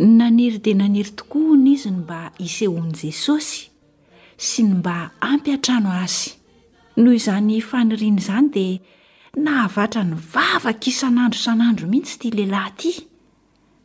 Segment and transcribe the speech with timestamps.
[0.00, 3.68] ny naniry dia naniry tokoa ny izy ny mba isehoan' jesosy
[4.40, 6.32] sy ny mba ampy a-trano azy
[6.96, 8.80] noho izany fanirian' izany dia
[9.44, 12.90] nahavatra ny vavaka isan'andro isan'andro mihitsy itya lehilahy ty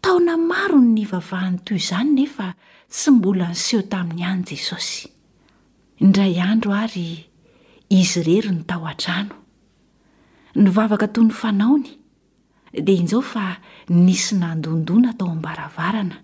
[0.04, 2.48] taona maro ny vavahany toy izany nefa
[2.96, 5.12] tsy mbola nyseho taminy any jesosy
[6.00, 7.28] indray andro ary
[8.00, 9.36] izy rery ny tao an-trano
[10.64, 11.92] ny vavaka toy ny fanaony
[12.84, 13.56] dia inizao fa
[13.90, 16.16] nisy nandondoana tao ambaravarana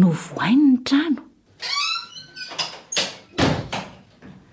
[0.00, 1.22] no voain' ny trano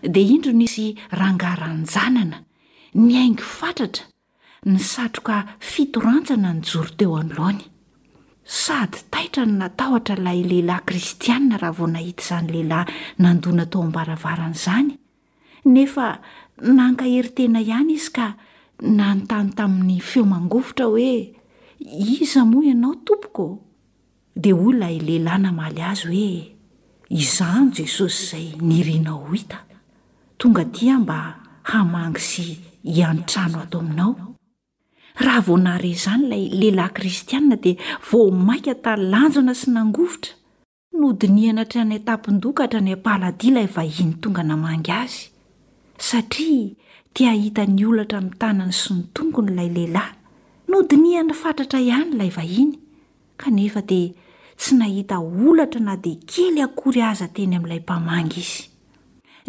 [0.01, 2.41] dia indro nisy rangaranjanana
[2.95, 4.05] nyaingy fatratra
[4.65, 7.63] ny satroka fitoranjana ny joro teo anlohany
[8.43, 12.91] sady taitra no natahotra ilay lehilahy kristianina raha vao nahita izany lehilahy
[13.23, 14.93] nandoana tao ambaravarana izany
[15.65, 16.07] nefa
[16.77, 18.27] nankaheri tena ihany izy ka
[18.81, 21.15] na notany tamin'ny feo mangovotra hoe
[22.19, 23.57] iza moa ianao tompokoa
[24.41, 26.33] dia hoy ilay lehilahy namaly azy hoe
[27.21, 29.59] izany jesosy izay nirina ho hita
[30.39, 31.19] tonga tia mba
[31.69, 32.45] hamangy sy
[32.83, 34.15] hiantrano hatao aminao
[35.25, 37.75] raha vo nahare izany ilay lehilahy kristiaina dia
[38.09, 40.31] vo mainka talanjona sy nangovotra
[40.99, 45.19] nodini ana atrehana tapindokahatra ny apahaladila eva iny tonga namangy azy
[46.09, 50.13] satria tia hita ny olatra mi' tanany sy ny tongony ilay lehilahy
[50.69, 52.73] nodinihany fantratra ihany ilay vahiny
[53.41, 54.13] kanefa dia
[54.57, 55.15] tsy nahita
[55.47, 58.61] olatra na dia kely akory aza teny amin'ilay mpamangy izy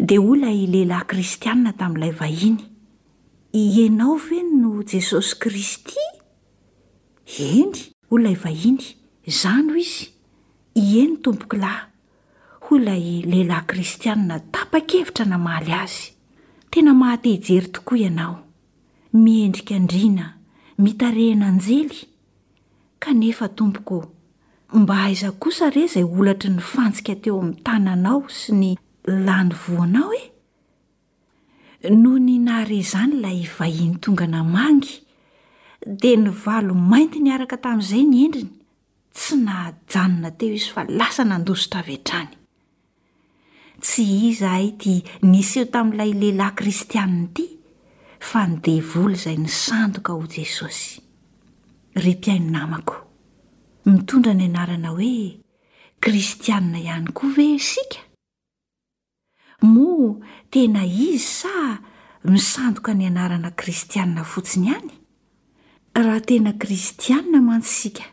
[0.07, 2.59] dia hoy lay lehilahy kristianina tamin'ilay vahiny
[3.61, 6.05] ienao veny no jesosy kristy
[7.49, 7.79] eny
[8.09, 8.83] hoy ilay vahiny
[9.31, 10.05] izano izy
[10.91, 11.87] ieny tompokilahy
[12.65, 16.09] hoy ilay lehilahy kristianina tapa-kevitra namaly azy
[16.71, 18.37] tena mahatehijery tokoa ianao
[19.23, 20.25] miendrikandriana
[20.83, 21.95] mitarehn'anjely
[22.99, 23.97] kanefa tompoko
[24.79, 28.69] mba aiza kosa re izay olatry ny fansika teo amin'ny tanaanao sy ny
[29.25, 34.91] lany voanao e noho ny nahare izany lay ivahin'ny tonganamangy
[35.99, 38.51] dia nyvalo mainty ny araka tamin'izay ny endriny
[39.13, 42.31] tsy nahajanona teo izy fa lasa nandositra vy n-trany
[43.81, 47.45] tsy iza hay ty nis eho tami'ilay lehilahy kristianiny ity
[48.19, 51.01] fa nidevoly izay nisandoka o jesosy
[52.05, 52.97] repiaionaao
[53.91, 55.41] mitondra ny anarana hoe
[55.99, 57.99] kristianina ihany koa ve sika
[59.65, 60.19] mo
[60.51, 61.77] tena izy sa
[62.31, 64.91] misandoka ny anarana kristiana fotsiny ihany
[65.97, 68.05] raha tena kristianna mantsysika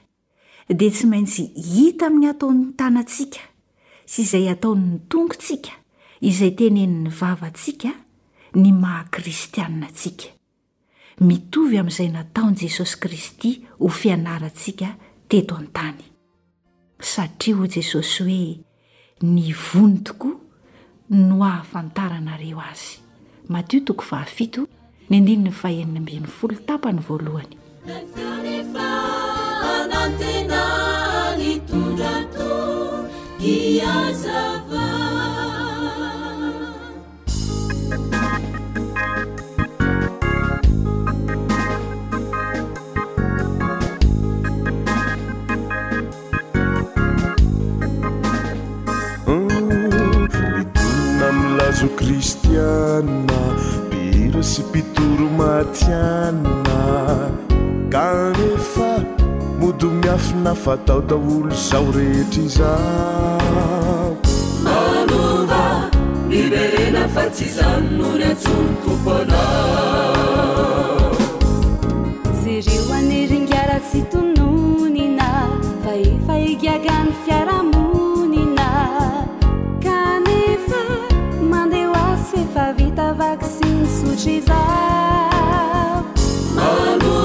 [0.69, 3.48] dia tsy maintsy hita amin'ny hataon'ny tanantsika
[4.09, 5.73] tsy izay atao'ny tongontsika
[6.29, 7.91] izay teneni'ny vavantsika
[8.57, 10.29] ny maha-kristianinantsika
[11.29, 14.87] mitovy amin'izay nataony jesosy kristy ho fianarantsika
[15.31, 16.03] teto an-tany
[17.11, 18.61] satria ho jesosy hoe
[19.35, 20.29] ni vonitoko
[21.11, 24.69] no ahafantaranareo azymo7
[33.39, 34.61] iza
[49.47, 50.73] midinina
[51.29, 53.39] amiylazo kristiana
[53.91, 56.81] bera sy pitoro matiana
[57.89, 59.07] kanefa
[59.61, 63.38] modomiafina fatao daolo zao rehetra iza
[64.65, 65.91] malona
[66.29, 69.33] miberena fa tsy zanonory atsonotompoan
[72.43, 75.29] serio aneringaratsy tononina
[75.85, 78.69] fa efa igiagany fiaramonina
[79.87, 80.81] kanefa
[81.53, 86.01] mandehho asy efa vita vaksiny sotra izaho
[86.57, 87.19] malo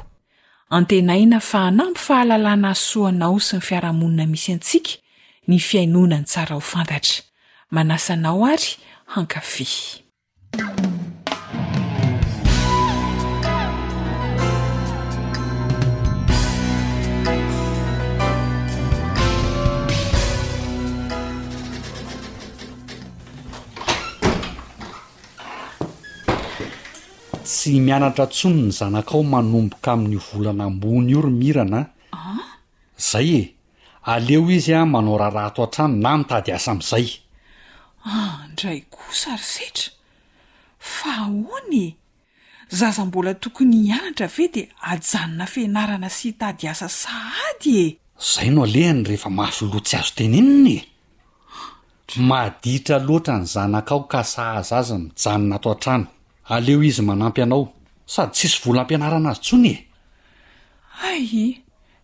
[0.79, 4.93] antenaina fa anampy fahalalàna asoanao sy ny fiaraha-monina misy antsika
[5.49, 7.25] ny fiainonany tsara ho fantatra
[7.75, 8.71] manasanao ary
[9.13, 9.67] hankafi
[27.67, 32.43] sy mianatra tsomi ny zanakao manomboka amin'ny ovolana mbony io ry miranaa ah?
[33.09, 33.43] zay e
[34.13, 37.19] aleo izy a manao raha raha ato an-trano na mitady asa amn'izay a
[38.07, 39.91] ah, indray koa sary setra
[40.95, 41.87] fa hoanye
[42.79, 47.87] zaza mbola tokony ianatra ve di ajanona fianarana sy tady asa sahady e
[48.31, 51.73] zay no lehany rehefa mafy lotsy azo teneninye ah,
[52.29, 56.07] maditra loatra ny zanakao ka saazaza mijanona to an-trano
[56.49, 57.73] aleo izy manampy anao
[58.07, 59.79] sady tsisy vola ampianarana azy tsony e
[61.09, 61.29] ay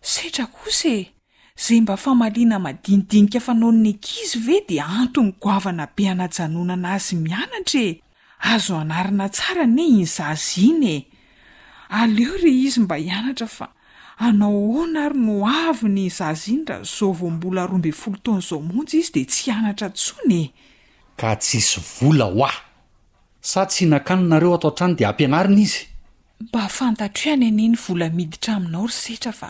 [0.01, 1.13] setra kosa e
[1.55, 6.89] zay mba famaliana madinidinika fa nao n'ny ankizy ve di anto ny goavana be anajanonana
[6.95, 7.91] azy mianatra e
[8.39, 11.05] azo anarina tsara ne iny zazy iny e
[11.89, 13.67] aleo re izy mba hianatra fa
[14.17, 17.91] anao aona ary no avy ny iny zazy iny raha zao vao mbola roa mbe
[17.95, 20.51] folo taona izao monjy izy de tsy anatra tsony e
[21.15, 22.51] ka tsisy vola ho a
[23.43, 25.81] sa tsy hnakanonareo atao n-trany de ampianarina izy
[26.47, 29.49] mba afantatrohany ene ny vola miditra aminao ry setra fa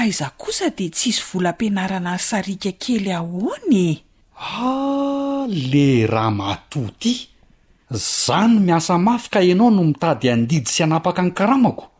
[0.00, 4.00] aiza kosa de ts isy volaampianarana sariaka kely ahoany e
[4.40, 7.14] ah le raha matoty
[7.92, 11.92] za ny miasa mafyka ianao no mitady andidy sy anapaka ny karamako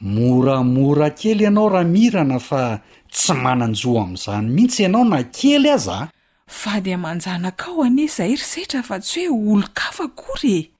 [0.00, 2.78] moramora kely ianao raha mirana fa
[3.10, 6.13] tsy mananjo amn'izany mihitsy ianao na kely aza
[6.46, 10.70] fady manjanakao anie zahy ry setra fa tsy hoe olo-kafa kory e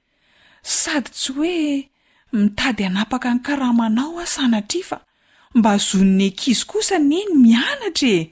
[0.63, 1.89] sady tsy hoe
[2.33, 4.99] mitady anapaka ny karamanao a sanatri fa
[5.55, 8.27] mba azonony ankizy kosa ny eny mianatra ea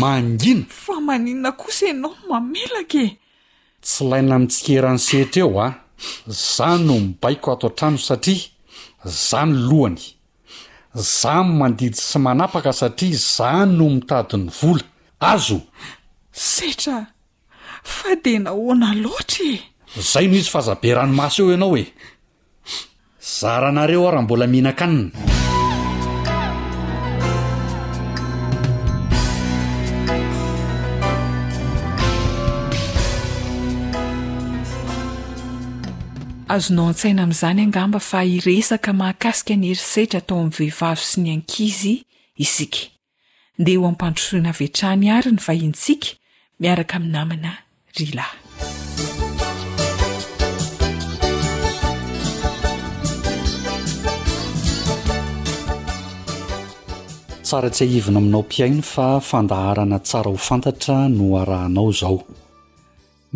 [0.00, 3.10] mangina fa manina kosa enao no mamelaka e
[3.84, 5.68] tsy lai na mitsikerany sehitra eo a
[6.56, 8.48] za no mibaiko ato an-trano satria
[9.30, 10.00] za ny lohany
[11.20, 14.84] za ny mandidy sy manapaka satria za no mitady ny vola
[15.32, 15.60] azo
[16.34, 17.06] setra
[17.82, 19.58] fa de nahoana loatra e?
[20.00, 21.86] zay no izy fahazabe ranomaso eo ianao e
[23.38, 25.10] zara anareo araha mbola mihinakanina
[36.48, 41.94] azonao an-tsaina ami'izany angamba fa hiresaka mahakasika ny herisetra atao ami'ny vehivavy sy ny ankizy
[42.44, 42.90] isika
[43.66, 46.16] dea ho ampandrosoinavetrahny ary ny vahintsika
[46.64, 47.50] miaraka aminynamana
[47.98, 48.26] ryla
[57.42, 62.18] tsara tsy haivina aminao mpiaino fa fandaharana tsara ho fantatra no arahanao izao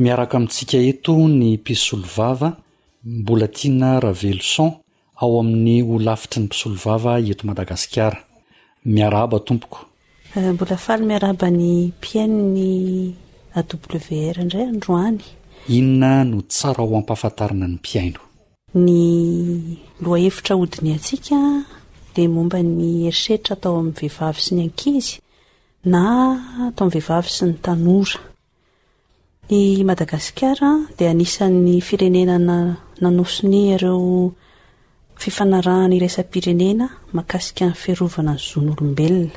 [0.02, 2.48] miaraka amintsika ento ny mpisolo vava
[3.18, 4.70] mbola tiana ravelo son
[5.22, 8.18] ao amin'ny ho lafitry ny mpisolo vava ento madagasikara
[8.94, 9.78] miara aba tompoko
[10.36, 11.68] Eh, mbola faly miarabany
[11.98, 12.70] mpiaino ny
[13.58, 15.24] awr indray androany
[15.76, 18.20] inona no tsara ho ampiahafantarina ny mpiaino
[18.86, 19.00] ny
[20.04, 21.38] loaheitra dinyatsika
[22.14, 25.06] di mombany eriseritra atao amin'ny vehivavy sy ny ankiz
[25.92, 26.02] na
[26.68, 27.94] ato am'ny veivavy sy ny tana
[29.48, 32.56] y madagasikara di anisan'ny firenenana
[33.02, 34.34] nanosony iareo
[35.22, 39.36] fifanaahany iresan-pirenena makasika nny firovana nyzon'olobelona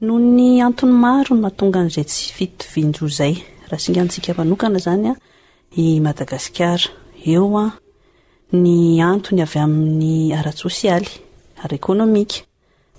[0.00, 3.34] noho ny antony maro n mahatonga n'zay tsy fitovinjo zay
[3.68, 5.16] raha singantsika manokana zanya
[5.80, 6.88] i madagasikara
[7.24, 7.66] eo a
[8.52, 11.08] ny antony avy amin'ny ara-tsosialy
[11.64, 12.44] araekônomika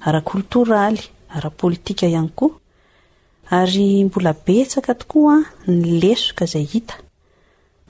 [0.02, 0.98] arakoltoraly
[1.30, 2.58] arapolitika ihany koa
[3.54, 6.98] ary mbola betsaka tokoaa ny lesoka ayhita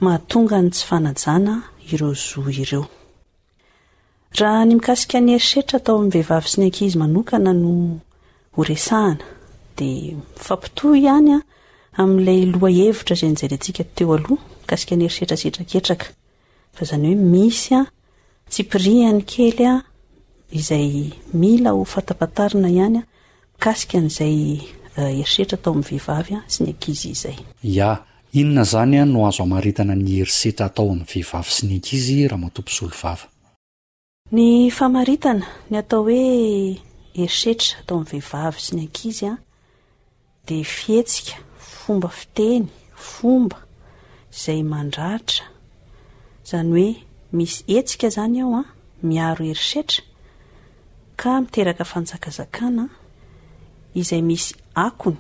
[0.04, 6.60] mahatonga ny tsy fanajana ireo zo ireoha ny ikasika ny erisetra atao ami'n vehivavy si
[6.60, 8.04] nak izy manokana no
[8.66, 9.26] esahana
[9.78, 9.86] de
[10.36, 11.42] ifampitoha ihany a
[12.02, 16.06] amin'ilay loha hevitra izay njerentsika teo aloha ikasika ny herisetra setraketraka
[16.76, 17.82] fa zany hoe misy a
[18.52, 19.84] tsipiriany kely a
[20.52, 23.08] izay mila ho fatapantarina ihany a
[23.60, 24.62] ikasika n'izay
[24.98, 27.92] eh, erisetra atao amin'ny vehivavy a sy ny ankizy izay ia
[28.40, 32.42] inona zany a no azo hamaritana ny herisetra atao amin'ny vehivavy sy ny ankizy raha
[32.44, 33.26] matompo slovavay
[34.78, 36.87] famitana ny atao hoe
[37.18, 39.38] erisetra atao amin'ny vehivavy sy ny ankizya ah,
[40.50, 42.68] de fihetsika fomba fiteny
[43.10, 43.58] fomba
[44.34, 45.46] izay mandrahitra
[46.46, 46.92] izany hoe
[47.38, 48.68] misy hetsika izany aho a ah,
[49.10, 50.02] miaro herisetra
[51.20, 52.94] ka miteraka fanjakazakana ah,
[54.02, 54.54] izay misy
[54.86, 55.18] akony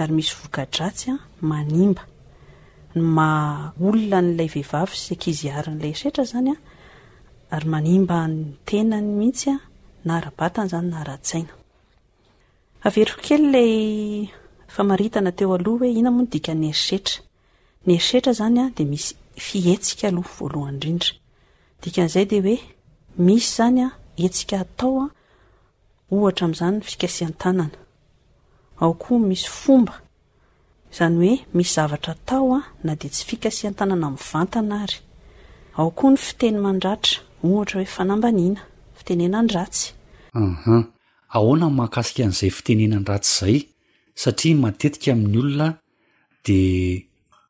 [0.00, 1.16] ary misy vokadratsy a
[1.48, 2.04] manimba
[2.94, 6.56] ny mah olona n'ilay vehivavy sysy ankizy iaryn'ilay erisetra zany a
[7.54, 8.36] ary manimba ny
[8.68, 9.54] tenany mihitsya
[10.14, 11.18] eieyeoaoha
[15.64, 17.16] hoeina mono dikanyerisetra
[17.86, 19.14] nyerisetra zany a de misy
[19.46, 21.10] fietsika alohavoalohany indrindra
[21.82, 22.58] dika n'zay de hoe
[23.26, 23.86] misy zanya
[24.24, 25.04] etsika ataoa
[26.14, 27.78] ohatraam'zanyy fikasiantanana
[28.82, 29.94] ao koa misy fomba
[31.04, 37.14] anyhoe misy zavatratao na de tsy fikasiantanana mynanayaoko ny fiteny mandatra
[37.46, 38.60] ohatra hoe fanambanina
[38.98, 39.92] fitenenandratsy
[40.40, 43.58] ahahoanan mahakasika an'izay fitenenany ratsy izay
[44.22, 45.68] satria matetika amin'ny olona
[46.46, 46.58] de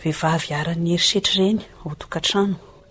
[0.03, 2.55] vehivavy aran'ny herisetryreny aoatokantrano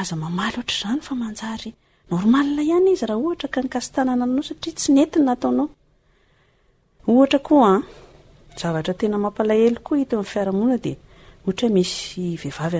[0.00, 1.70] aza mamaly oatra zany fa manjary
[2.10, 7.84] normalina iany izy raha ohatra ka nykastanana anao satria tsy netina ataonaoakzavatra
[8.94, 10.92] ah, tena mampalahelo koa itam'ny fiarahmona de
[11.46, 12.78] aiyaayo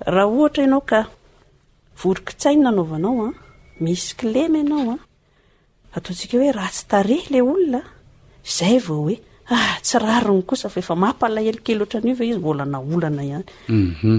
[0.00, 1.00] raha ohatra ianao ka
[2.02, 3.32] vorokitsai nanaovanao a ah,
[3.84, 4.98] misy klema anaoa ah,
[5.96, 7.80] ataotsika hoe raha tsy tarehy la olona
[8.58, 12.64] zay vao hoe a ah, tsirarony kosa fa efa mampalahelikely oatra n'i vao izy mbola
[12.72, 14.18] na olana ihanyuhum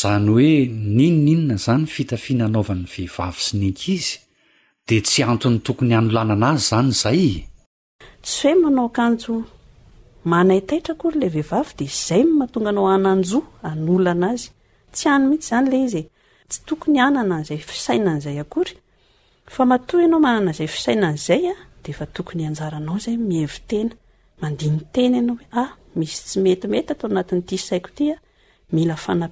[0.00, 0.48] zany hoe
[0.96, 4.12] ninoninona zany fitafinanaovan'ny vehivavy sy ninky izy
[4.88, 7.30] de tsy anton'ny tokony anolana ana azy zany zayy
[8.36, 13.38] hoe manaomanay taitrakoy la vehivavy de zay mahatonga anao ananjo
[13.70, 14.48] anolanaazy
[14.98, 16.02] tsy any mihitsy zany la izye
[16.50, 18.74] tsy tokony anana an'izay fisainan'zay akory
[19.46, 19.64] aa
[20.04, 23.94] anao mananazay isainanzaydefa tokony anjaranao zay mihevitena
[24.42, 27.90] mandinytena anao oemisy ah, tsy metymety ato anatnytisaiko
[28.72, 29.30] mia an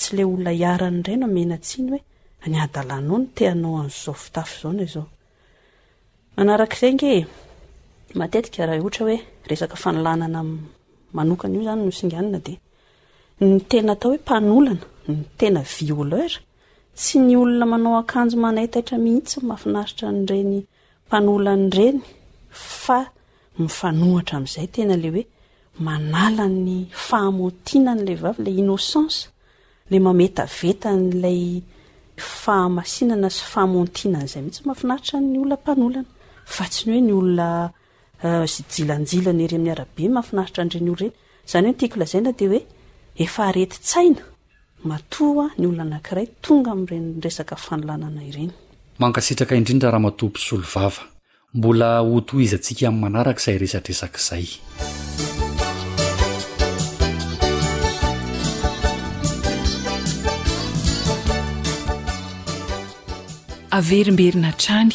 [0.00, 2.00] tsy la olona iarany ray o menatsiny hoe
[2.52, 5.06] nyaanao no tenao aoitaonaaoanyo
[11.68, 12.63] zany noingana
[13.40, 14.76] ny tena atao hoe mpanolana
[15.08, 16.38] ny tena violeura
[16.98, 21.98] tsy ny olona manao akanjo manay taitra mihitsy mahafinaritra nrenymanolanyreny
[23.58, 25.22] mifanhtra amzay tena le oe
[25.86, 26.74] manalany
[27.08, 29.18] fahamntinany lay vavy lay innosense
[29.90, 31.28] la maeavetanana
[33.36, 36.08] sy fahainanzay mihitsy mahafinaritrany olonapanolana
[36.54, 41.14] fa tsy ny hoeolnajilanjilany euh, r amin'ny arabe mahafinaritra nreny olo reny
[41.52, 42.62] zany hoe ntiako lazaina de hoe
[43.16, 44.22] efa arety tsaina
[44.90, 48.50] matoa ny ololo anakiray tonga amin'irenyresaka fanolanana ireny
[49.02, 51.02] mankasitraka indrindra raha matoham-pisolo vava
[51.56, 54.46] mbola ho toa izy antsika amin'ny manaraka izay resatresakaizay
[63.78, 64.92] averimberina trany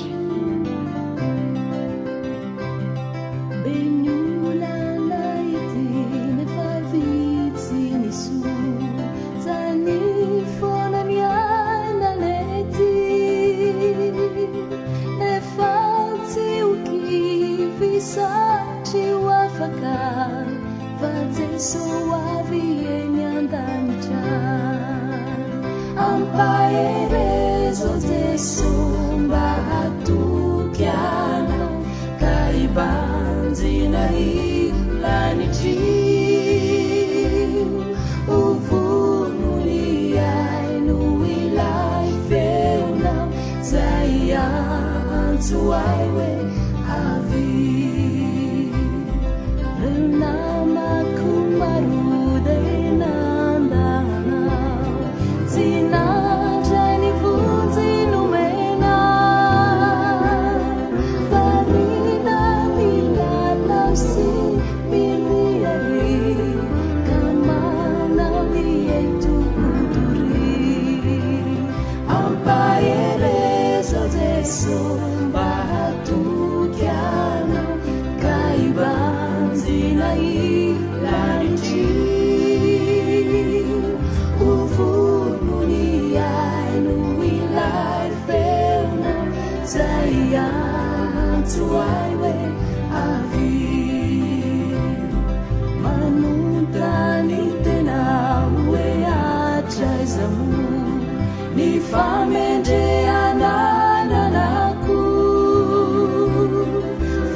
[101.55, 102.81] ni famende
[103.21, 105.01] anananaku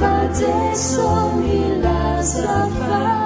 [0.00, 1.10] fateso
[1.42, 3.25] mi lasrafa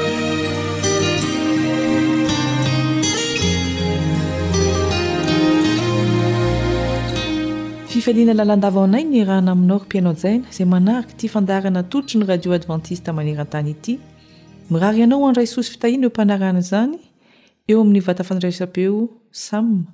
[8.07, 13.99] ahainnao pianaoaina zay manariky ty fandarana tolotry ny radio adventiste manerantany ity
[14.69, 16.97] miraryianao hoandray sosy fitahina eo mpanarana zany
[17.67, 19.85] eo amin'ny vata fandraisa-beo sam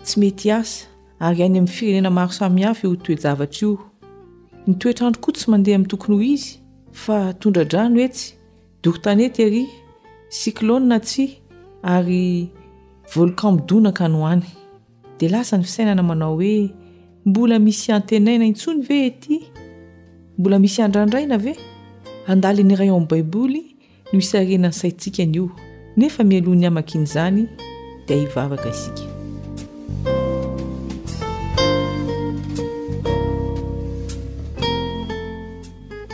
[0.02, 0.86] tsy mety asa
[1.26, 3.70] ary any amin'ny firenena maro samihafy o toejavatra io
[4.68, 6.48] nytoetrandrokoa tsy mandeha amin'n tokony ho izy
[7.02, 8.28] fa tondradrano oetsy
[8.82, 9.62] dortane tery
[10.38, 11.24] cyclona tsi
[11.94, 12.24] ary
[13.14, 14.42] volcan midonaakany hoany
[15.18, 16.54] dia lasa ny fisainana manao hoe
[17.28, 19.36] mbola misy antenaina intsony ve ety
[20.38, 21.52] mbola misy andrandraina ve
[22.32, 23.62] andaliny ray o amin'ny baiboly
[24.12, 25.46] no isarena ny saitsikan'io
[25.98, 27.44] nefa mialoan'ny amaki in'izany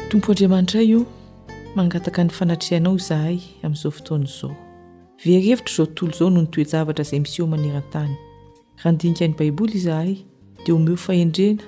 [0.09, 1.07] ktompo andriamanitra y io
[1.77, 4.55] mangataka ny fanatrehanao izahay amin'izao fotoana izao
[5.25, 8.17] verhevitra zao tontolo izao no nytoejavatra izay miseo manerantany
[8.77, 10.17] rahandinika ny baiboly zahay
[10.67, 11.63] dia o meo fahendrena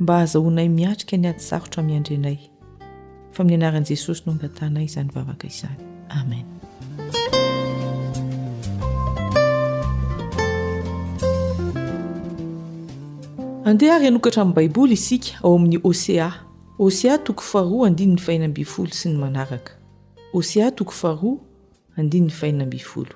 [0.00, 2.38] mba hazahoanay miatrika ny ady zarotra miandrenay
[3.32, 6.57] fa min'ny anaran'i jesosy no angatanay izany vavaka izany amen
[13.68, 16.28] andeha ary anokatra amin'ny baiboly isika ao amin'ny osea
[16.78, 21.18] osea toko faroa andiny ny fahina mbifolo sy ny manarakaeatoko far
[21.98, 23.12] andinny ainambolo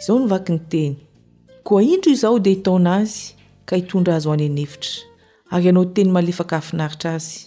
[0.00, 0.96] izao novaky ny teny
[1.62, 3.22] koa indro izao di itaona azy
[3.64, 4.90] ka itondra azy hoany nefitra
[5.50, 7.46] ary anao teny malefaka afinaritra azy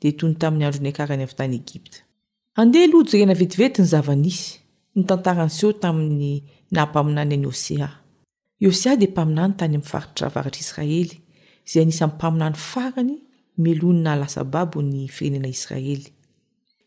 [0.00, 1.98] toy tamin'ny andro nakarany avtayepta
[2.60, 4.58] andeha loha jerena vetivety ny zavanisy
[4.98, 6.30] ny tantaranyseho tamin'ny
[6.74, 7.88] nahmpaminany an'y osea
[8.64, 11.18] iosea de mpaminany tany ami'n faritra varitraisraely
[11.70, 13.12] zay anisa anmpaminany farany
[13.62, 16.08] melonina lasababo ny firenena israely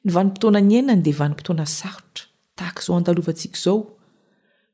[0.03, 2.25] ny vanimpotoana ny aina ny dea vanim-potoana sarotra
[2.57, 3.79] tahak zao andalovantsika izao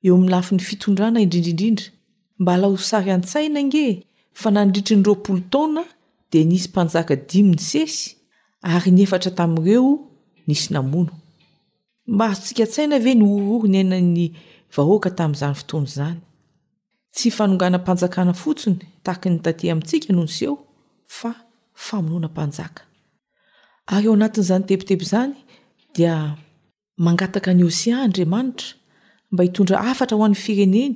[0.06, 1.86] eo ami'nylafi ny fitondrana indrindrindrindra
[2.42, 3.86] mbala osary an-tsaina nge
[4.40, 5.84] fa nandritri nyropolo taona
[6.32, 8.02] di nisy mpanjaka dimy 'ny sesy
[8.74, 9.84] ary ny efatra tami'reo
[12.08, 14.20] ma haotsikatsaina ve ny hohoro ny ainany
[14.76, 16.18] vahoaka tamin'izany fotonyizany
[17.16, 20.54] tsy fanonganampanjakana fotsiny tahaky ny taty amintsika nons eo
[21.20, 21.30] fa
[21.86, 22.82] famonoana mpanjaka
[23.94, 25.36] ary eo anatin'izany tebitebo zany
[25.96, 26.14] dia
[27.06, 28.70] mangataka ny hosea andriamanitra
[29.32, 30.96] mba hitondra afatra ho an'ny fireneny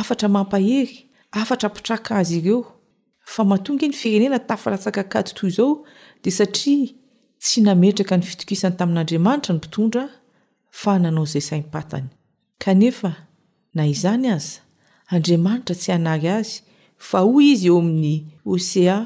[0.00, 0.96] afatra mampahery
[1.40, 2.60] afatra pitraka azy ireo
[3.32, 5.72] fa matonga eny firenena tafaratsaka katoto izao
[6.22, 6.88] de satria
[7.44, 10.04] tsy nametraka ny fitokisany tamin'andriamanitra ny mpitondra
[10.80, 12.06] fa nanao izay sainypatany
[12.64, 13.10] kanefa
[13.74, 14.60] na izany aza
[15.12, 16.58] andriamanitra tsy hanary azy
[17.08, 18.96] fa hoy izy eo amin'ny osea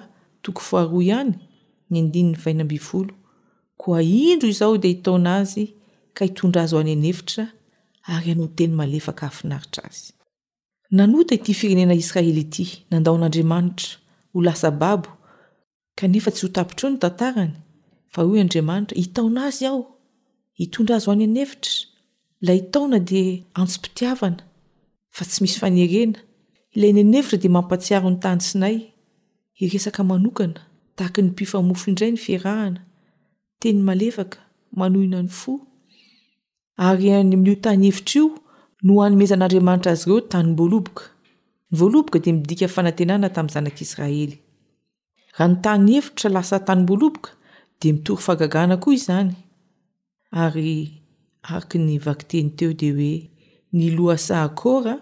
[0.44, 1.32] toko foaroa ihany
[1.90, 3.12] ny andini'ny vaina ambyfolo
[3.80, 5.64] koa indro izao dia hitaona azy
[6.16, 7.44] ka hitondra azy ho any anevitra
[8.12, 10.12] ary anao tely malefaka hafinaritra azy
[10.90, 13.90] nanoda ity firenena israely ity nandaon'andriamanitra
[14.32, 15.10] ho lasa babo
[15.98, 17.54] kanefa tsy ho tapitr oa ny tantarany
[18.16, 19.80] o andriamanitra hitaona azy aho
[20.58, 21.72] hitondra azy hoany anyevitra
[22.46, 23.22] la itaona di
[23.60, 24.42] antsompitiavana
[25.16, 26.18] fa tsy misy fanerena
[26.76, 28.76] ilainy anyevitra di mampatsiaro ny tany sinay
[29.62, 30.60] iresaka manokana
[30.96, 32.80] tahaky ny pifamofo indray ny fiarahana
[33.60, 34.38] teny malevaka
[34.78, 35.52] manoina ny fo
[36.86, 38.24] ary yamin'io tany hevitra io
[38.86, 41.02] no hanomezan'andriamanitra azy reo tanymboaloboka
[41.72, 44.34] nyvoaloboka de midika nfanantenana tamin'nyzanak'israely
[45.36, 47.30] raha ny tany hevitra lasa tanymboloboka
[47.82, 49.30] de mitory fagagana koa izany
[50.42, 50.74] ary
[51.54, 53.14] arky ny vakiteny teo de hoe
[53.76, 54.94] ny loasa akora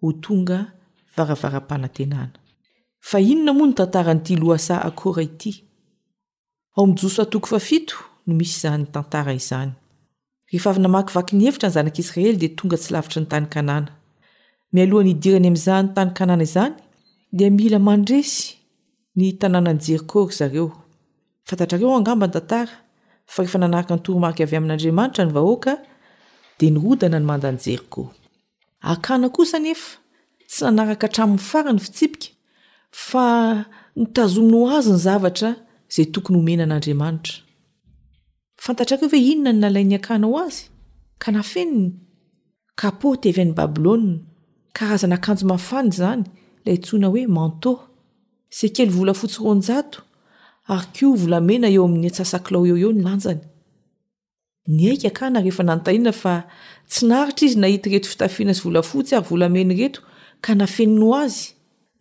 [0.00, 0.58] ho tonga
[1.14, 2.36] varavaram-panantenana
[3.08, 5.52] fa inona moa ny tantara n'ity loasa akora ity
[6.76, 7.94] ao mijoso atoko fafito
[8.26, 9.70] no misy zay ny tantara izany
[10.48, 13.90] rehef avyna makyvaky ny hevitra ny zanak'israely de tonga tsy lavitra ny tany kanàna
[14.72, 16.74] mialohany idirany am'zah ny tany kanàna izany
[17.36, 18.40] di mila mandresy
[19.18, 20.66] ny tanànany jerykôry zareo
[21.46, 22.72] fantatrareo angambany tantara
[23.26, 25.72] fa rehefa nanaraka nytoromarky avy amin'andriamanitra ny vahoaka
[26.58, 28.02] de nihodana ny mandanjeryko
[28.82, 29.98] akana kosa nefa
[30.48, 32.28] tsy nanaraka htramin'ny fara ny fitsipika
[32.90, 33.24] fa
[33.96, 35.50] nitazominy ho azo ny zavatra
[35.90, 37.34] izay tokony homena an'andriamanitra
[38.64, 40.62] fantatrareo ve inona no nalai 'ny akana o azy
[41.22, 41.82] ka nafenny
[42.80, 43.96] kapoty avy amn'ny babilôa
[44.76, 46.22] karazana akanjo mafanyy zany
[46.64, 47.72] ilay tsoina hoe manta
[48.58, 48.98] sekely v
[50.66, 53.40] ako volamena eo amin'ny atsasakilao eo eo ny lanjany
[54.74, 56.34] ny haika akana rehefa nanontahina fa
[56.90, 60.00] tsy naritra izy nahita reto fitafiana sy volafotsy ary volameny reto
[60.44, 61.44] ka nafenina o azy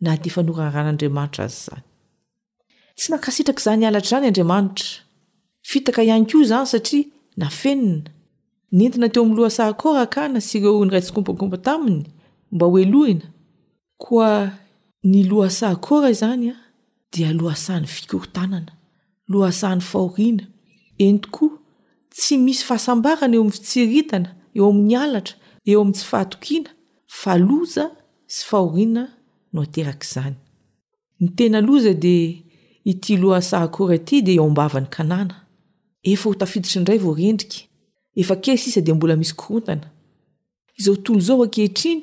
[0.03, 1.83] na defanoran ran'andriamanitra azy zany
[2.97, 4.89] tsy nakasitraka zany alatrazany andriamanitra
[5.71, 7.05] fitaka ihany ko zany satria
[7.41, 8.09] nafenina
[8.77, 12.01] nentina teo ami'ny loasa kora kana si ireo ny ray tsikompakompa taminy
[12.53, 13.27] mba hoelohina
[14.03, 14.31] koa
[15.11, 16.55] ny loasa kora izanya
[17.23, 18.71] loasahany fikorotanana
[19.31, 20.43] loasahany fahoriana
[21.05, 21.51] en tokoa
[22.15, 25.35] tsy misy fahasambarana eo ami'ny fitsiritana eo amin'ny alatra
[25.71, 26.69] eo amin' tsy fahatokiana
[27.21, 27.85] fa loza
[28.35, 29.03] sy fahorina
[29.53, 30.35] no aterak' izany
[31.21, 32.15] ny tena loza de
[32.91, 35.35] ity loasa akora ty di eoombava n'ny kanana
[36.11, 37.57] efa ho tafiditra indray voarendrika
[38.21, 39.87] efa ke sisa di mbola misy korotana
[40.79, 42.01] izao tolo zao akehitriny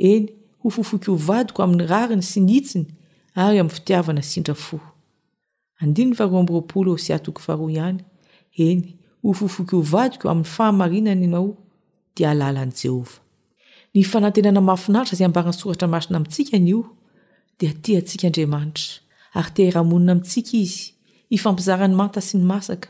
[0.10, 0.26] eny
[0.64, 2.86] hofofokho vadiko amin'ny rariny sy nyitsiny
[3.44, 4.80] ary amin'ny fitiavana sindrafo
[5.82, 8.00] andinny faroa amroaolo eo sy atoko aro ihany
[8.68, 8.82] eny
[9.24, 11.50] hofofokho vadiko amin'ny fahamarinany ianao
[12.16, 13.18] dia alala an' jehova
[13.94, 16.82] ny fanantenana mahafinaritra izay ambanany soratra masina amintsika nyio
[17.70, 19.00] aty antsika andriamanitra
[19.38, 20.84] ary tehirahamonina amintsika izy
[21.36, 22.90] ifampizaran'ny manta sy ny masaka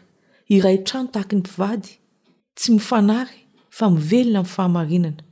[0.53, 1.89] iray trano tahaky ny mpivady
[2.55, 3.37] tsy mifanary
[3.77, 5.23] fa mivelona amin'ny fahamarinana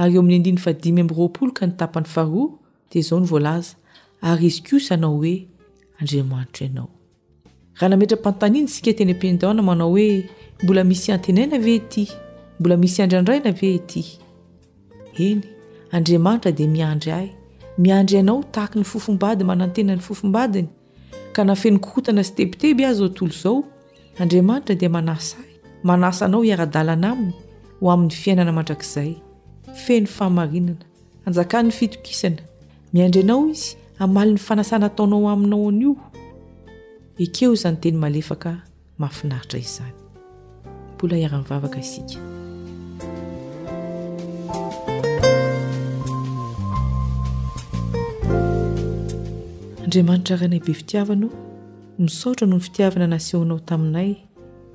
[0.00, 2.48] ary eo amin'ny andiny fadimy am'nyroapoloka ny tapany faroa
[2.90, 3.76] dia zao ny voalaza
[4.20, 5.34] ary izy kos anao hoe
[6.00, 6.88] andriamanitra ianao
[7.78, 10.28] raha nametram-pantaniny sika teny mpendahona manao hoe
[10.62, 12.08] mbola misy antenaina ve ety
[12.60, 14.02] mbola misy andr andraina ve ety
[15.18, 15.42] eny
[15.90, 17.37] andriamanitra di miandryay
[17.78, 20.68] miandry anao tahaky ny fofombadiy manantenany fofombadiny
[21.32, 23.64] ka na feno-kotana sy tebiteby azy o toolo izao
[24.18, 27.34] andriamanitra dia manasa ay manasa anao hiara-dalana aminy
[27.80, 29.14] ho amin'ny fiainana mandrak'izay
[29.86, 30.82] feny fahamarinana
[31.26, 32.42] anjaka 'ny fitokisana
[32.92, 35.94] miandry anao izy amali 'ny fanasana ataonao aminao an'io
[37.22, 38.58] ekeo izany teny malefaka
[38.98, 39.94] mahafinaritra izyzany
[40.98, 42.18] bolaiara-'nivavaka isika
[49.88, 51.30] andriamanitra rahanay be fitiavana o
[52.02, 54.16] misaotra noho ny fitiavana nasehonao taminay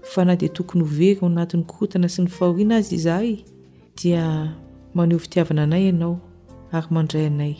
[0.01, 3.37] fa na dia tokony hovery o anatin'ny kotana sy ny fahoriana azy izahay
[4.01, 4.23] dia
[4.95, 6.17] maneho fitiavana anay ianao
[6.71, 7.53] ary mandray anay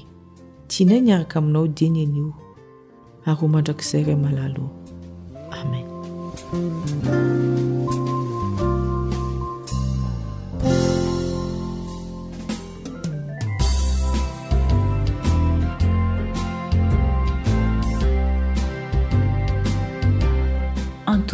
[0.68, 2.34] tianay ny araka aminao dia nyanio
[3.26, 4.66] ary ho mandrako izay ray malalo
[5.62, 5.88] amen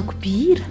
[0.08, 0.66] kopihira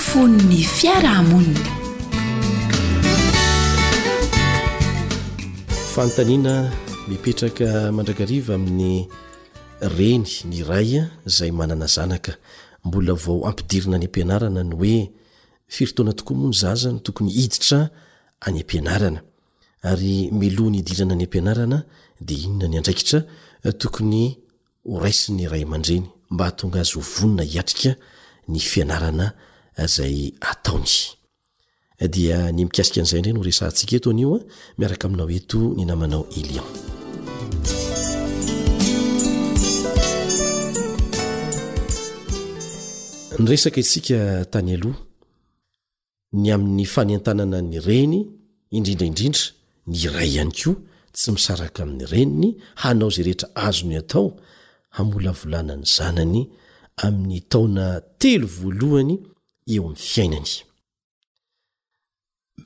[0.07, 1.69] fonny fiaraha-monina
[5.93, 6.55] fantaniana
[7.07, 9.07] mipetraka mandrakariva amin'ny
[9.81, 12.37] reny ny ray zay manana zanaka
[12.85, 15.11] mbola vao ampidirina any ampianarana ny oe
[15.67, 17.89] firtoana toko mony zazany tokony hiditra
[18.41, 19.19] any ampianaa
[25.03, 26.07] ras'ny ray man-dreny
[32.73, 34.39] mya zayreyniaeoa
[34.77, 36.92] miaraka aminao eto ny namanao elian
[43.39, 44.99] ny resaka itsika tany aloha
[46.33, 48.19] ny amin'ny fanyantanana ny reny
[48.75, 49.43] indrindraindrindra
[49.89, 50.75] ny iray ihany koa
[51.15, 52.49] tsy misaraka amin'ny reniny
[52.81, 54.25] hanao zay rehetra azony atao
[54.97, 56.41] hamola volanany zanany
[57.05, 57.85] amin'ny taona
[58.21, 59.13] telo voalohany
[59.73, 60.51] eo amin'ny fiainany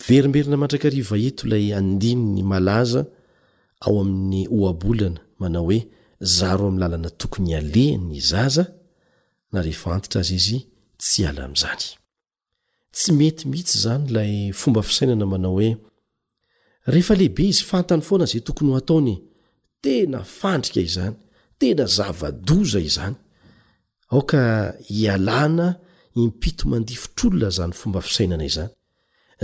[0.03, 3.01] iverimberina mandraka riva eto ilay andiny ny malaza
[3.88, 5.80] ao amin'ny oabolana manao hoe
[6.36, 8.65] zaro amin'ny lalana tokony ale ny zaza
[9.53, 10.57] na rehefa antitra azy izy
[11.01, 11.85] tsy iala ami''zany
[12.97, 14.31] tsy mety mihitsy zany ilay
[14.61, 15.69] fomba fisainana manao hoe
[16.93, 19.13] rehefa lehibe izy fantany foana zay tokony ho ataony
[19.83, 21.15] tena fandrika izany
[21.59, 23.15] tena zavadoza izany
[24.13, 24.39] aoka
[24.91, 25.67] hialàna
[26.23, 28.71] impito mandifotr' olona zany fomba fisainana izany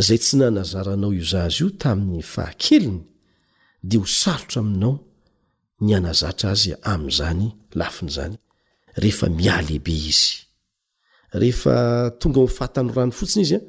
[0.06, 3.00] zay tsy nanazaranao io za zy io tamin'ny fahakeliny
[3.88, 4.96] de ho sarotra aminao
[5.84, 7.46] ny anazatra azy amin'izany
[7.80, 8.36] lafiny zany
[9.02, 9.92] rehefa mialehibe
[11.36, 13.60] izefatonga hofatanorano fotsiny izya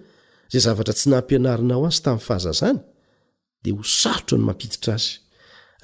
[0.52, 2.78] zay zavatra tsy nampianarinao azy tami'ny fahaza zany
[3.64, 5.10] de hosarotro ny mampiditra azy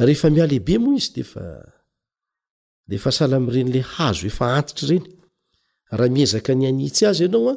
[0.06, 1.24] refamialehibe moa izy
[3.08, 5.04] esalarenla hazo ea antitry reny
[5.98, 7.54] raha miezaka ny anitsy azy ianaoa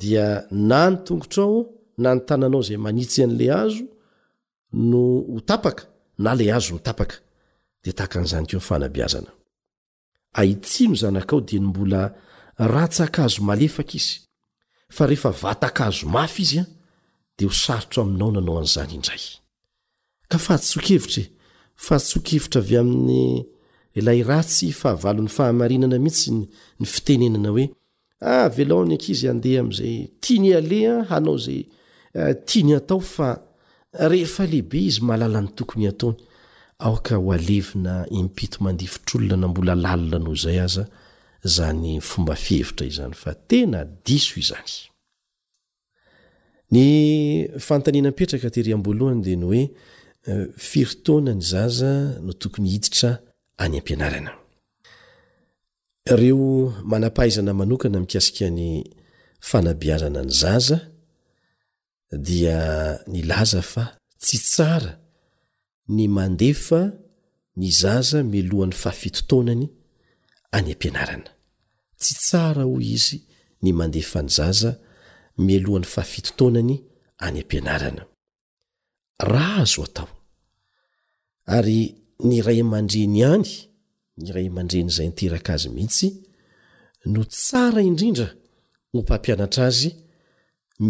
[0.00, 0.26] dia
[0.70, 1.56] na nytongotrao
[2.02, 3.84] na ny tananao zay manitsy an'la azo
[4.90, 5.82] no ho tapaka
[6.24, 7.16] na la azo notapaka
[7.84, 9.32] de tahaka an'zany keo nfanabiazana
[10.32, 12.14] aitsino zanakao dia ny mbola
[12.58, 14.16] ratsakazo malefaka izy
[14.88, 16.66] fa rehefa vatakazo mafy izy an
[17.36, 19.22] dea ho sarotro aminao nanao an'izany indray
[20.28, 21.22] ka fahasokevitra
[21.76, 23.22] fahasokevitra avy amin'ny
[24.06, 26.30] lay ratsy fahavalon'ny fahamarinana mihitsy
[26.80, 27.64] ny fitenenana hoe
[28.20, 31.60] ave ah, laony ankizy andeha am'izay tiany aleha hanao zay
[32.16, 33.28] eh, tiany atao fa
[34.10, 36.18] rehefa lehibe izy malala ny tokony ataony
[36.78, 40.84] aoka hoalevina impito mandifotr' olona na mbola lalona noho izay aza
[41.54, 44.74] zany fomba fihevitra izany fa tena diso izany
[46.72, 46.82] ny
[47.66, 49.62] fantaniana mpetraka tehriam-bolohany de ny oe
[50.26, 51.92] eh, firotoana ny zaza
[52.24, 53.10] no tokony hiditra
[53.62, 54.32] any ampianarana
[56.12, 58.64] ireo manampahaizana manokana mikasika ny
[59.40, 60.78] fanabiazana ny zaza
[62.26, 62.56] dia
[63.12, 63.84] ny laza fa
[64.20, 65.01] tsy tsara
[65.90, 66.92] ny mandefa
[67.58, 69.66] ny zaza melohan'ny fahafitotaonany
[70.56, 71.32] any ampianarana
[72.00, 73.18] tsy tsara hoy izy
[73.62, 74.70] ny mandefany zaza
[75.46, 76.76] melohan'ny faafitotaonany
[77.26, 78.02] any ampianarana
[79.32, 80.08] ra azo atao
[81.56, 81.80] ary
[82.28, 83.48] ny ray mandreny hany
[84.22, 86.08] ny ray amandreny izay nteraka azy mihitsy
[87.12, 88.28] no tsara indrindra
[88.90, 89.90] ho mpampianatra azy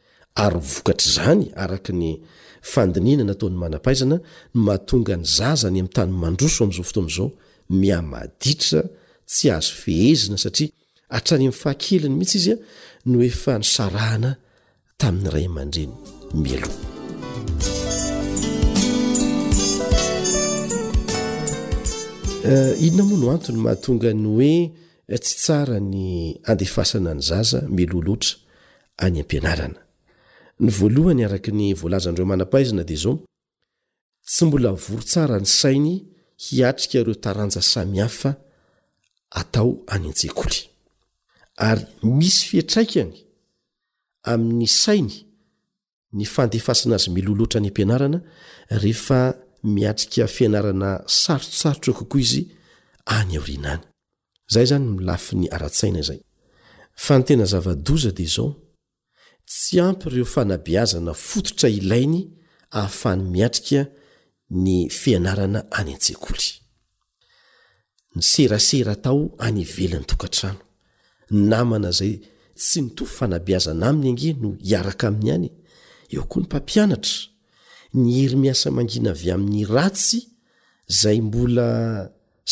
[0.35, 2.11] aryvokatra zany araka ny
[2.71, 4.17] fandinina nataon'ny manapaizana
[4.55, 7.27] n mahatonga ny zaza ny ami'ny tany mandroso am'izao foto m'zao
[7.81, 8.81] mia maditra
[9.31, 10.71] tsy azo fehezina satria
[11.15, 12.55] hatrany ami'nyfahakeliny mihitsy izya
[13.09, 14.31] no efa nysarahana
[15.01, 15.93] tamin'nyray man-dreny
[16.43, 16.69] milo
[22.51, 24.51] eh, inona moa no antony mahatonga ny oe
[25.13, 26.03] eh, tsy tsara ny
[26.51, 28.33] andefasana ny zaza miloha loatra
[29.05, 29.79] any ampianarana
[30.61, 33.25] ny voalohany araka ny volazandreo manampaizina dia zao
[34.25, 35.93] tsy mbola voro tsara ny sainy
[36.45, 38.31] hiatrika ireo taranja samihafa
[39.29, 40.59] atao any antsekoly
[41.67, 43.13] ary misy fietraikany
[44.31, 45.15] amin'ny sainy
[46.13, 48.19] ny fandefasina azy miloloatra any am-pianarana
[48.69, 49.19] rehefa
[49.63, 52.41] miatrika fianarana sarotosarotro kokoa izy
[53.05, 53.81] any orianany
[54.53, 56.19] zay zany milafi ny ara-tsaina zay
[56.95, 58.49] fa nytena zavadoza di zao
[59.51, 62.21] tsy ampy ireo fanabeazana fototra ilainy
[62.79, 63.81] ahafahany miatrika
[64.63, 66.45] ny fianarana any antsekoly
[68.15, 70.59] ny serasera tao anyvelan'ny tokantrano
[71.49, 72.13] namana zay
[72.59, 75.49] tsy nitofy fanabeazana aminy ange no hiaraka amin'ny any
[76.13, 77.17] eo koa ny mpampianatra
[77.99, 80.19] ny hery miasa mangina avy amin'ny ratsy
[81.01, 81.67] zay mbola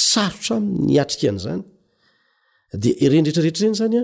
[0.10, 1.64] sarotra amiy nyatrika an'zany
[2.82, 4.04] dea irenyndretra retra ireny zanya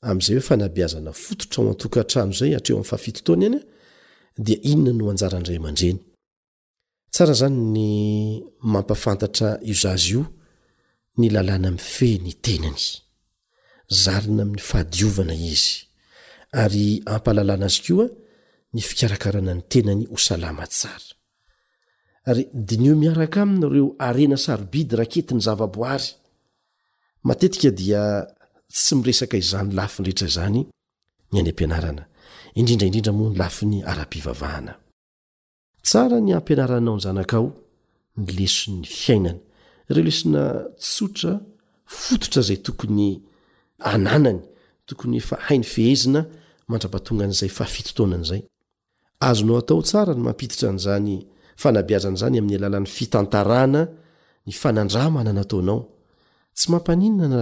[0.02, 3.56] aysazay fanabazana fototra o antokaatrano zay atreo ami'ny faafitotoana iany
[4.38, 6.00] a dea inona no anjara nyray aman-dreny
[7.14, 7.92] tsara zany ny
[8.74, 10.24] mampafantatra izazy io
[11.20, 12.80] ny lalàna ami fe ny tenany
[14.04, 15.76] zarina ami'ny fahadiovana izy
[16.64, 18.08] ary ampahlalana azy koa
[18.74, 20.94] ny fikarakarana ny tenany osalamaara
[22.30, 26.08] ary dinyio miaraka aminareo arena sarobidy raketi ny zavaboary
[27.28, 28.04] matetika dia
[28.74, 30.60] tsy miresaka izany lafinyrehetra izany
[31.32, 32.04] ny any ampianarana
[32.60, 34.74] indrindraindrindra moany lafiny ara-pivavahana
[35.84, 37.48] tsara ny ampianaranao ny zanakao
[38.18, 39.40] ny leso ny fiainana
[39.94, 40.44] reo lesina
[40.80, 41.34] tsotra
[41.86, 43.08] fototra zay tokony
[43.90, 44.40] ananany
[44.88, 46.22] tokony fa hainy fehezina
[46.72, 48.42] mandrabatonga an'izay fafitotaoanan' izay
[49.30, 51.14] azonao atao tsara ny mampititra n'zany
[51.62, 53.82] fanabiazana zany amin'ny alalan'ny fitantarana
[54.48, 55.80] ny fanandramanana ataonao
[56.58, 57.42] tsy mampaninnana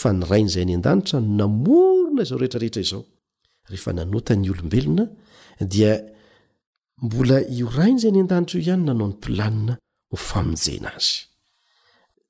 [0.00, 3.02] fa ny ray n'zay any an-danitra no namorona izao rehetrarehetra izao
[3.70, 5.04] rehefa nanotany olombelona
[5.72, 5.92] dia
[7.04, 9.74] mbola io ray n'zay any adanitra io ihany nanao ny pilanina
[10.12, 11.14] hofamojanaazy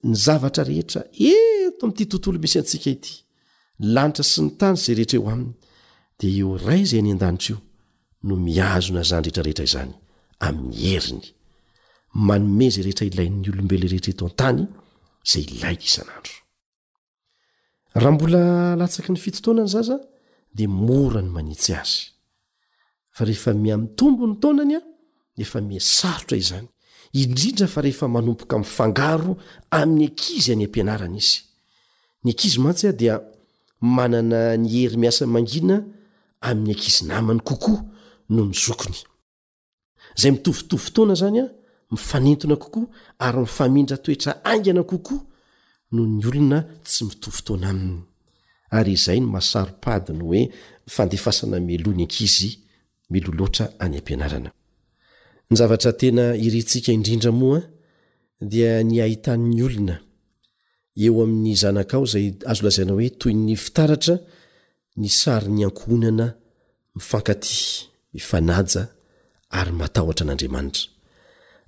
[0.09, 1.01] ny zavatra rehetra
[1.35, 3.15] eto am'ity tontolo misy antsika ity
[3.95, 5.49] lanitra sy ny tany zay rehetraeo amny
[6.19, 7.59] dia io ray zay any an-danitra io
[8.27, 9.93] no miazona zanyrehetrarehetra zany
[10.47, 11.27] amny eriny
[12.27, 14.61] manome zay rehetra ilai'ny olombelo rehetra eto antany
[15.31, 16.35] zay ilaiisanandro
[17.95, 19.97] raha mbola latsaka ny fitotaoanany zaza
[20.55, 21.95] dia mora ny manitsy azy
[23.13, 24.81] fa rehefa mia mitombo ny taonany a
[25.39, 26.69] eefa miasarotra izy zany
[27.21, 29.37] indrindra fa rehefa manompoka miifangaro
[29.71, 31.39] amin'ny akizy any am-pianarana izy
[32.25, 33.15] ny akiz matsya dia
[33.81, 35.77] manana ny hery miasay mangina
[36.49, 37.85] amin'ny akizi namany kokoa
[38.31, 38.55] noho ny
[40.21, 41.45] zonyaoiovoanazanya
[41.91, 42.87] mifanentona kokoa
[43.25, 45.23] ary mifamindra toetra angana kokoa
[45.95, 47.99] no ny olona tsy mitofotoana aminy
[48.79, 50.43] ary izay ny masaropadi ny hoe
[50.95, 52.51] fandefasana meloha ny ankizy
[53.11, 54.51] melo loatra ay ampanarna
[55.49, 57.61] ny zavatra tena irintsika indrindra moa
[58.51, 59.97] dia ny ahitan'ny olona
[61.05, 64.17] eo amin'ny zanakaao zay azo lazaina oe toy ny fitaratra
[65.01, 66.27] ny sary ny ankohonana
[66.97, 67.55] mifankaty
[68.19, 68.83] ifnaja
[69.59, 70.83] arymatahotra nadmtra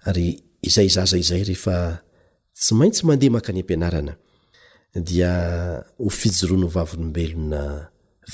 [0.08, 0.26] ary
[0.68, 1.76] izay zaza izay rehefa
[2.58, 4.12] tsy maintsy mandeha maka ny ampianarana
[4.96, 5.32] dia
[6.00, 7.62] ho fijoroa ny vavolombelona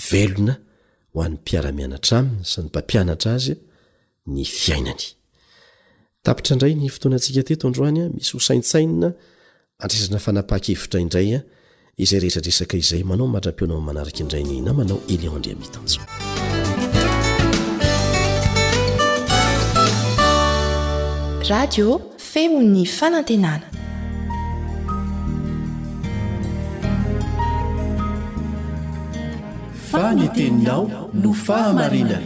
[0.09, 0.55] velona
[1.13, 3.55] ho an'ny piaramiana tra aminy sany mpampianatra azy
[4.33, 9.09] ny fiainanytara dray ny fotoanantsika teto ndroany misy hosaitsainna
[9.85, 10.99] atiana fanapaha-ketra
[11.99, 15.59] idrayizayeeizay manao mara-pionaomanarkaidraynamanaodoey
[30.01, 32.21] yteninao no fahamarina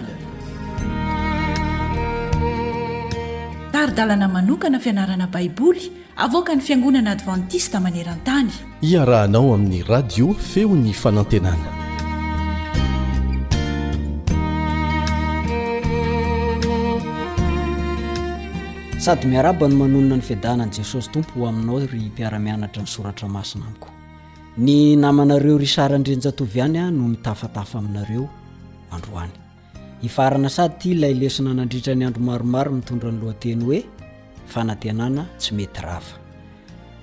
[3.72, 8.50] tarydalana manokana fianarana baiboly avoka ny fiangonana advantista maneran-tany
[8.90, 11.68] iarahanao amin'ny radio feo ny fanantenana
[19.04, 23.66] sady miaraba no manonina ny fiadahnan'i jesosy tompo ho aminao ry mpiara-mianatra ny soratra masina
[23.66, 23.90] amiko
[24.57, 28.24] ny namanareo ry sarandrenjatovy any a no mitafatafa aminareo
[28.90, 29.30] androany
[30.00, 33.84] hifarana sady ty ilay lesina nandritra ny andromaromaro mitondra any lohateny hoe
[34.46, 36.16] fanantenana tsy mety rava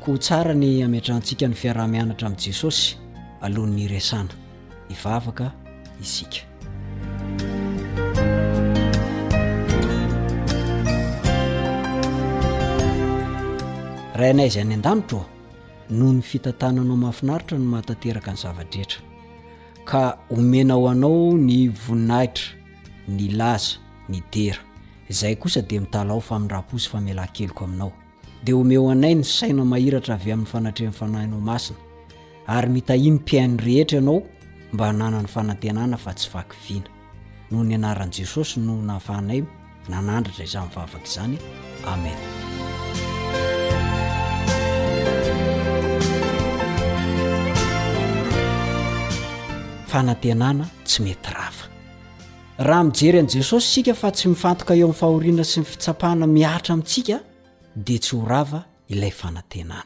[0.02, 2.98] ko tsara ny ametrantsika ny fiarahamianatra amin' jesosy
[3.42, 4.34] alohan'ny iresana
[4.90, 5.54] ivavaka
[6.02, 6.42] isika
[14.18, 15.22] rainayizay any an-danitro
[16.00, 19.00] noho ny fitantananao mahafinaritra no mahatanteraka ny zavadrehtra
[19.86, 20.02] ka
[20.36, 22.58] omenao anao ny voninahitra
[23.08, 23.78] ny laza
[24.10, 24.62] ny dera
[25.10, 27.92] izay kosa dia mitalaao fa minrapozy familay keloko aminao
[28.44, 31.80] dia homeho anay ny saina mahiratra avy amin'ny fanatrehan'ny fanahinao masina
[32.48, 34.24] ary mitahi ny mpiainy rehetra ianao
[34.74, 36.90] mba hanana ny fanantenana fa tsy fakiviana
[37.52, 39.46] noho ny anaran'i jesosy no nahafanayo
[39.90, 41.38] nanandritra izanivavaka izany
[41.86, 42.18] amen
[52.58, 56.72] raha mijery an'i jesosy sika fa tsy mifantoka eo amin'ny fahoriana sy ny fitsapahana miatra
[56.76, 57.18] amintsika
[57.76, 58.62] dia tsy ho rava
[58.94, 59.86] ilay fanantenana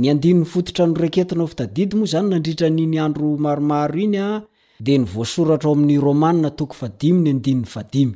[0.00, 4.42] ny andinyny fototra noreketinao fitadidy moa izany nandritra nyny andro maromaro iny a
[4.80, 8.14] dia ny voasoratra ao amin'ny rômanna toko fadimy ny andinin'ny vadimy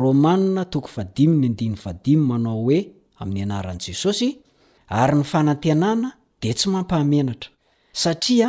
[0.00, 2.80] romanna toko fadimy ny andin'ny vadimy manao hoe
[3.20, 4.28] amin'ny anaran'i jesosy
[4.88, 6.08] ary ny fanantenana
[6.42, 7.48] dia tsy mampahamenatra
[8.02, 8.48] satria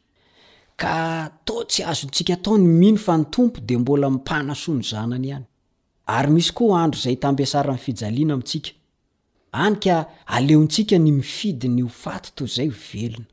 [0.81, 5.45] ka tatsy azontsika taony mihno fa nytompo di mbola mipanasoa ny zanany ihany
[6.15, 8.69] ary misy koa andro zay tampiasaranyfijaliana amintsika
[9.63, 9.95] anyka
[10.35, 13.25] aleontsika ny mifidi ny hofatoto zay velona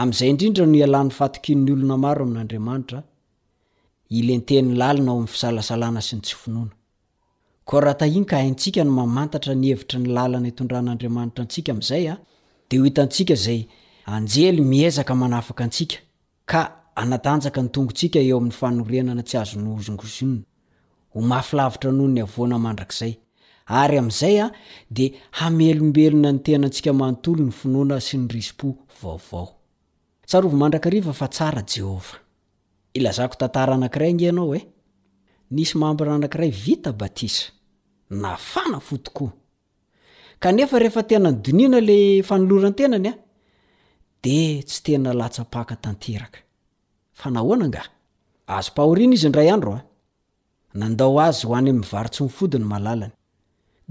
[0.00, 2.98] a'izayindrindra no ialan'ny fatokinny olona maro amin'n'andriamanitra
[4.18, 6.74] ilentenn'ny lalina ao ami'ny fisalasalana sy ny tsy finoana
[7.68, 12.14] ko raha tahinyka haintsika no mamantatra ny hevitra ny lalana itonran'andriamanitra ntsikaa'zaya
[12.70, 13.60] doiantsika zay
[14.14, 15.64] anjely miezakamanafaka
[16.50, 16.62] ka
[17.02, 20.40] anatanjaka ny tongontsika eo amin'ny fanorenana tsy azo ny ozongzonna
[21.12, 23.12] ho mafilavitra noho ny avoana mandrakzay
[23.80, 24.50] ary amin'izay a
[24.96, 27.18] dea hamelombelona ny tenantsika a n
[27.72, 29.46] noana sy ny -o vaovao
[30.26, 30.50] jehv
[33.16, 34.68] zao tantara anankiray gianao e
[35.54, 38.26] ns ambra anakray vitabainaaan
[40.72, 43.12] aooanenay
[44.26, 46.38] de tsy tena latsapahaka tanteraka
[47.18, 47.82] fa nahoana nga
[48.56, 49.84] azo pahorina izy ndray andro a ah.
[50.80, 53.14] nandao azy ho any ami'ny varitsy nifodiny malalany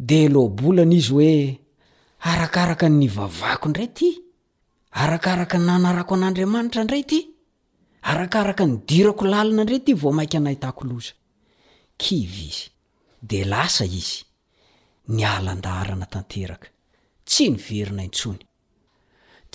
[0.09, 1.29] de lobolana izy hoe
[2.29, 4.07] arakaraka ny vavako indray ty
[5.01, 7.19] arakaraka y nanarako an'andriamanitra indray ty
[8.09, 11.13] arakaraka ny dirako lalina ndray ty vao mainka anaitako loza
[12.01, 12.65] kivy izy
[13.29, 14.19] de lasa izy
[15.13, 16.67] ny alandaharana tanteraka
[17.27, 18.41] tsy nyverina intsony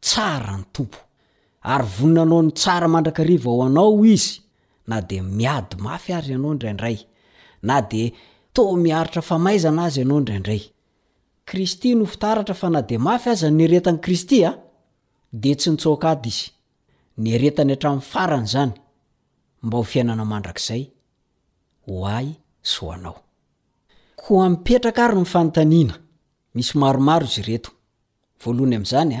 [0.00, 0.98] tsara ny tompo
[1.72, 4.34] ary voninanao ny tsara mandrakriva ho anao izy
[4.90, 6.96] na de miady mafy azy anao ndraidray
[7.68, 8.02] na de
[8.54, 14.58] tmiaitra famaizana azy anao draindrayristy nofitartra fa na de mafy aznyetany kisty dyeyyay
[26.54, 27.70] misy maromaro zy reto
[28.40, 29.20] voalohany am'zanya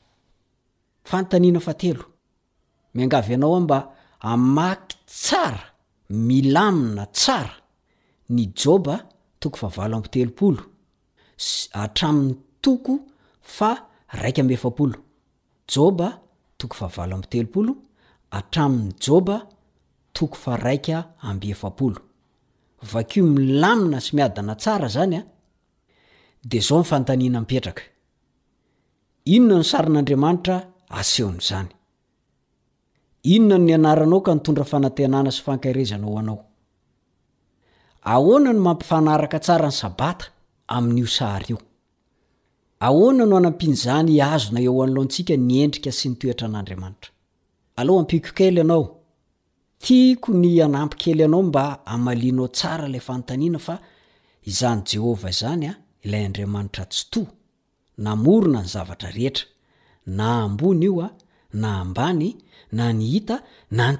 [1.11, 2.03] fantaniana fatelo
[2.95, 3.79] miangavy ianao a mba
[4.31, 5.63] amaky tsara
[6.09, 7.55] milamina tsara
[8.29, 8.95] ny joba
[9.39, 10.61] toko favalo ambitelopolo
[11.83, 12.93] atram'ny toko
[13.41, 13.69] fa
[14.21, 14.95] raika mby efaolo
[15.73, 16.07] jba
[16.57, 17.73] toko favao amitelopolo
[18.37, 19.35] atram'ny joba
[20.13, 20.97] toko fa raika
[21.29, 21.99] amby efapolo
[22.91, 25.21] vakimylamina sy miadana tsara zany a
[26.49, 27.83] de zao mifantaniana mipetraka
[29.35, 30.55] inona ny sarin'andriamanitra
[30.99, 31.69] aseony zany
[33.33, 36.39] inona ny anaranao ka ntondra fanatenana sy fankarezanaoanao
[38.13, 40.25] ahna no mampifanarka tsara ny sabata
[40.75, 41.57] amin'n'io saio
[43.07, 47.07] ana no aampnn zona eoanlao tsika nyendrika sy nytoetra an'andatra
[47.79, 48.83] aloa mpikokely aao
[49.83, 51.63] tiako ny anampykely anao mba
[51.93, 53.75] amainao ara lay nniana fa
[54.49, 55.71] izany jehova zanya
[56.05, 57.19] ilay andiamanitra tsto
[58.05, 59.45] namorona ny zavatra rehetra
[60.05, 61.11] na ambony io a
[61.53, 62.33] na ambany
[62.71, 63.97] na ny ita n aona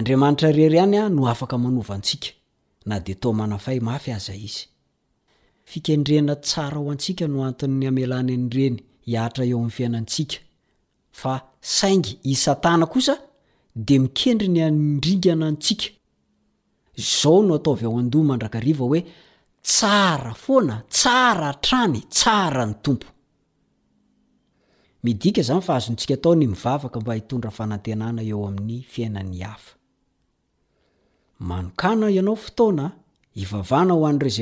[0.00, 2.30] ny androataery anya no afaka manova ntsika
[2.88, 4.68] na deto manafay mafy aza izy
[5.86, 8.76] kendrena tsara ho antsika no antonny amelany anreny
[9.12, 10.36] iatra eo am'yfiainantsika
[11.30, 13.14] a saingy isatana kosa
[13.82, 15.86] de mikendry ny andrigana ntsika
[17.22, 19.00] zao no ataovy aando mandrakariva hoe
[19.68, 28.82] tsara foana tsara trany sara ny tompoazany fa azontsika ataony mivavkmahondaeaoanaareoay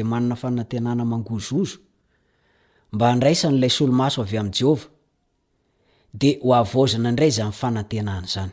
[0.02, 1.78] manana anaaanzozo
[2.92, 4.86] mba handraisan'lay solomaso avy amin'jehova
[6.20, 8.52] de ho avazana indray zan fanantenana zany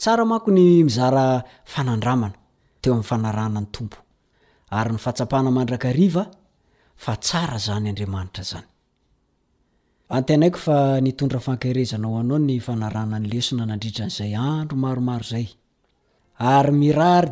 [0.00, 2.36] tsara mako ny mizara fanandramana
[2.80, 3.98] teo am'ny fanaranany tompo
[4.78, 6.22] ary ny fatapana mandrakariva
[7.04, 8.60] fa tsara zanyandrmanitra
[11.20, 15.48] nondra fankreznaoanaony nanany lesona nadriranay andrmaymry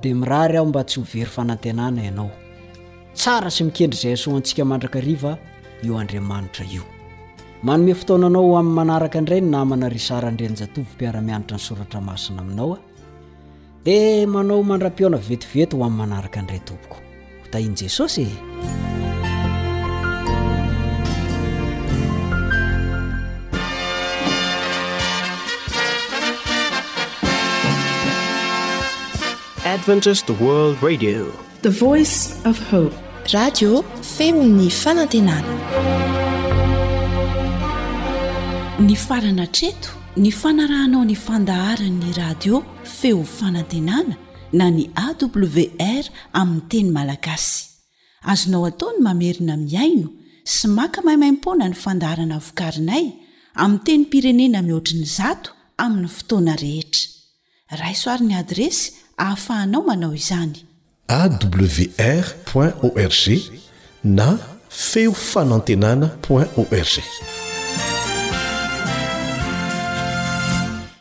[0.02, 6.84] de ryahomba tsy ery nnana sy mikendryzay asatsika manrakaiv o armanitraio
[7.64, 12.78] manome fotonanao ho amin'ny manaraka indray ny namana ry sarandrenjatovympiara-mianatra ny soratra masina aminao a
[13.84, 16.96] dia manao mandra-piona vetivety ho amn'ny manaraka ndray topoko
[17.52, 18.36] dainy jesosyeadvetid
[31.10, 31.16] adi
[31.66, 32.94] the voice f hope
[33.36, 33.70] radio
[34.16, 35.54] femi'ny fanantenana
[38.78, 44.14] ny farana treto ny fanarahanao ny fandaharany'ny radio feo fanantenana
[44.52, 47.64] na ny awr amin'ny teny malagasy
[48.32, 50.08] azonao ataony mamerina miaino
[50.54, 53.04] sy maka maimaimpoana ny fandaharana vokarinay
[53.62, 55.50] amin'y teny pirenena mihoatrin'ny zato
[55.84, 57.10] amin'ny fotoana rehetra
[57.82, 60.56] raisoaryn'ny adresy hahafahanao manao izany
[61.18, 62.26] awr
[62.86, 63.26] org
[64.04, 67.47] na feo fanantenana org